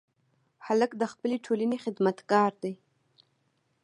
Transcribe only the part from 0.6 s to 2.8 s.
هلک د خپلې ټولنې خدمتګار دی.